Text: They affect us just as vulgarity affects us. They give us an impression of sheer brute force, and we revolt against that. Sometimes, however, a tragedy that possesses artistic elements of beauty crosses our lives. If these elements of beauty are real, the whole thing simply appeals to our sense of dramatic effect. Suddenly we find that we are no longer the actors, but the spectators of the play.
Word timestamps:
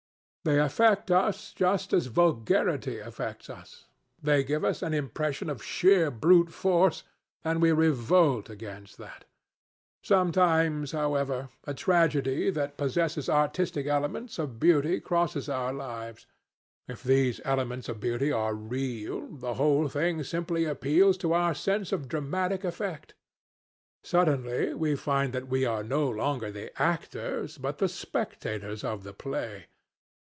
They 0.43 0.57
affect 0.59 1.11
us 1.11 1.53
just 1.53 1.93
as 1.93 2.07
vulgarity 2.07 2.97
affects 2.97 3.47
us. 3.47 3.85
They 4.23 4.43
give 4.43 4.65
us 4.65 4.81
an 4.81 4.91
impression 4.91 5.51
of 5.51 5.61
sheer 5.63 6.09
brute 6.09 6.51
force, 6.51 7.03
and 7.43 7.61
we 7.61 7.71
revolt 7.71 8.49
against 8.49 8.97
that. 8.97 9.25
Sometimes, 10.01 10.93
however, 10.93 11.49
a 11.67 11.75
tragedy 11.75 12.49
that 12.49 12.75
possesses 12.75 13.29
artistic 13.29 13.85
elements 13.85 14.39
of 14.39 14.59
beauty 14.59 14.99
crosses 14.99 15.47
our 15.47 15.71
lives. 15.71 16.25
If 16.87 17.03
these 17.03 17.39
elements 17.45 17.87
of 17.87 17.99
beauty 17.99 18.31
are 18.31 18.55
real, 18.55 19.27
the 19.27 19.53
whole 19.53 19.89
thing 19.89 20.23
simply 20.23 20.65
appeals 20.65 21.17
to 21.19 21.33
our 21.33 21.53
sense 21.53 21.91
of 21.91 22.07
dramatic 22.07 22.63
effect. 22.63 23.13
Suddenly 24.03 24.73
we 24.73 24.95
find 24.95 25.33
that 25.33 25.49
we 25.49 25.65
are 25.67 25.83
no 25.83 26.09
longer 26.09 26.49
the 26.51 26.71
actors, 26.81 27.59
but 27.59 27.77
the 27.77 27.87
spectators 27.87 28.83
of 28.83 29.03
the 29.03 29.13
play. 29.13 29.67